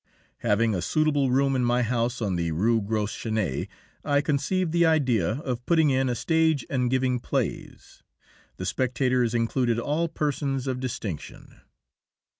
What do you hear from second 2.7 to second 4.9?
Gros Chenet, I conceived the